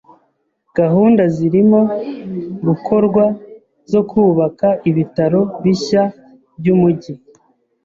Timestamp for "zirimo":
1.35-1.79